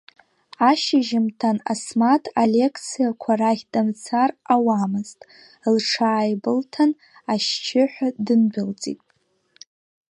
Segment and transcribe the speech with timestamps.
[0.69, 5.19] Ашьыжьымҭан Асмаҭ алеқциақәа рахь дымцар ауамызт,
[5.73, 6.91] лҽааибылҭан,
[7.31, 9.01] ашьшьыҳәа дындәылҵит.